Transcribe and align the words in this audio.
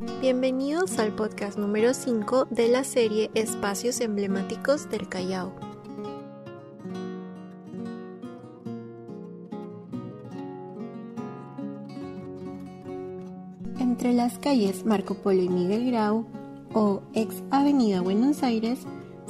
Bienvenidos 0.00 0.98
al 0.98 1.14
podcast 1.14 1.58
número 1.58 1.92
5 1.92 2.46
de 2.46 2.68
la 2.68 2.84
serie 2.84 3.30
Espacios 3.34 4.00
Emblemáticos 4.00 4.88
del 4.88 5.06
Callao. 5.10 5.52
Entre 13.78 14.14
las 14.14 14.38
calles 14.38 14.86
Marco 14.86 15.16
Polo 15.16 15.42
y 15.42 15.50
Miguel 15.50 15.90
Grau, 15.90 16.24
o 16.72 17.02
ex 17.12 17.42
Avenida 17.50 18.00
Buenos 18.00 18.42
Aires, 18.42 18.78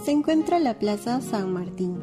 se 0.05 0.13
encuentra 0.13 0.61
la 0.61 0.79
Plaza 0.79 1.21
San 1.21 1.53
Martín. 1.53 1.99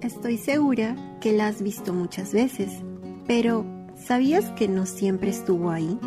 Estoy 0.00 0.38
segura 0.38 0.96
que 1.20 1.32
la 1.32 1.46
has 1.46 1.62
visto 1.62 1.92
muchas 1.92 2.32
veces, 2.32 2.82
pero 3.28 3.64
¿sabías 3.94 4.50
que 4.50 4.66
no 4.66 4.86
siempre 4.86 5.30
estuvo 5.30 5.70
ahí? 5.70 6.00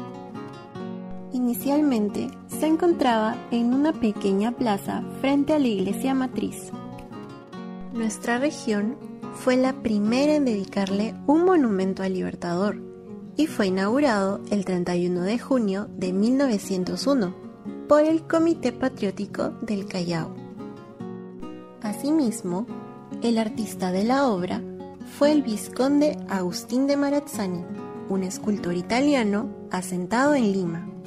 Inicialmente 1.39 2.29
se 2.49 2.67
encontraba 2.67 3.33
en 3.49 3.73
una 3.73 3.93
pequeña 3.93 4.51
plaza 4.51 5.03
frente 5.21 5.53
a 5.53 5.59
la 5.59 5.69
iglesia 5.69 6.13
matriz. 6.13 6.69
Nuestra 7.93 8.39
región 8.39 8.97
fue 9.35 9.55
la 9.55 9.81
primera 9.81 10.35
en 10.35 10.43
dedicarle 10.43 11.15
un 11.27 11.45
monumento 11.45 12.03
al 12.03 12.13
Libertador 12.13 12.81
y 13.37 13.47
fue 13.47 13.67
inaugurado 13.67 14.41
el 14.51 14.65
31 14.65 15.21
de 15.21 15.39
junio 15.39 15.87
de 15.95 16.11
1901 16.11 17.33
por 17.87 18.01
el 18.01 18.27
Comité 18.27 18.73
Patriótico 18.73 19.51
del 19.61 19.87
Callao. 19.87 20.35
Asimismo, 21.81 22.67
el 23.23 23.37
artista 23.37 23.93
de 23.93 24.03
la 24.03 24.27
obra 24.27 24.61
fue 25.17 25.31
el 25.31 25.41
vizconde 25.43 26.17
Agustín 26.27 26.85
de 26.85 26.97
Marazzani, 26.97 27.63
un 28.09 28.23
escultor 28.23 28.75
italiano 28.75 29.49
asentado 29.71 30.35
en 30.35 30.51
Lima. 30.51 30.98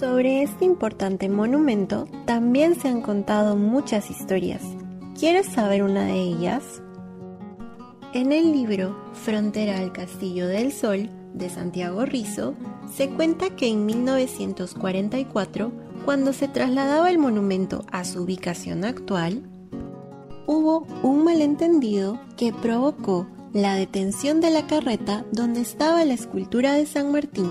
Sobre 0.00 0.42
este 0.42 0.64
importante 0.64 1.28
monumento 1.28 2.08
también 2.24 2.74
se 2.74 2.88
han 2.88 3.02
contado 3.02 3.54
muchas 3.54 4.10
historias. 4.10 4.62
¿Quieres 5.18 5.44
saber 5.44 5.82
una 5.82 6.06
de 6.06 6.18
ellas? 6.22 6.80
En 8.14 8.32
el 8.32 8.50
libro 8.50 8.96
Frontera 9.12 9.78
al 9.78 9.92
Castillo 9.92 10.48
del 10.48 10.72
Sol 10.72 11.10
de 11.34 11.50
Santiago 11.50 12.06
Rizzo 12.06 12.54
se 12.90 13.10
cuenta 13.10 13.50
que 13.50 13.68
en 13.68 13.84
1944, 13.84 15.70
cuando 16.06 16.32
se 16.32 16.48
trasladaba 16.48 17.10
el 17.10 17.18
monumento 17.18 17.84
a 17.92 18.06
su 18.06 18.22
ubicación 18.22 18.86
actual, 18.86 19.42
hubo 20.46 20.86
un 21.02 21.24
malentendido 21.24 22.18
que 22.38 22.54
provocó 22.54 23.26
la 23.52 23.74
detención 23.74 24.40
de 24.40 24.48
la 24.48 24.66
carreta 24.66 25.26
donde 25.30 25.60
estaba 25.60 26.06
la 26.06 26.14
escultura 26.14 26.72
de 26.72 26.86
San 26.86 27.12
Martín 27.12 27.50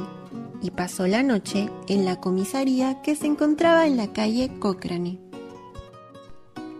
y 0.61 0.71
pasó 0.71 1.07
la 1.07 1.23
noche 1.23 1.69
en 1.87 2.05
la 2.05 2.19
comisaría 2.19 3.01
que 3.01 3.15
se 3.15 3.27
encontraba 3.27 3.87
en 3.87 3.97
la 3.97 4.11
calle 4.13 4.51
Cochrane. 4.59 5.19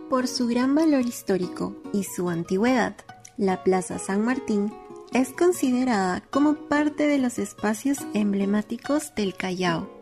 Por 0.08 0.26
su 0.26 0.46
gran 0.48 0.74
valor 0.74 1.02
histórico 1.02 1.76
y 1.92 2.04
su 2.04 2.28
antigüedad, 2.28 2.96
la 3.36 3.62
Plaza 3.62 3.98
San 3.98 4.24
Martín 4.24 4.72
es 5.12 5.30
considerada 5.32 6.22
como 6.30 6.54
parte 6.54 7.06
de 7.06 7.18
los 7.18 7.38
espacios 7.38 7.98
emblemáticos 8.14 9.14
del 9.14 9.34
Callao. 9.34 9.99